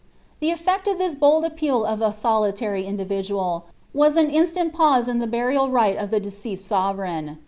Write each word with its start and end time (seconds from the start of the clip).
''* 0.21 0.39
The 0.39 0.49
eflect 0.49 0.91
of 0.91 0.97
this 0.97 1.13
bold 1.13 1.45
appeal 1.45 1.85
of 1.85 2.01
a 2.01 2.11
solitary 2.11 2.87
individual, 2.87 3.65
was 3.93 4.17
an 4.17 4.31
instant 4.31 4.73
giose 4.73 5.07
in 5.07 5.19
the 5.19 5.27
burial 5.27 5.69
rite 5.69 5.97
of 5.97 6.09
the 6.09 6.19
deceased 6.19 6.67
sovereign. 6.67 7.37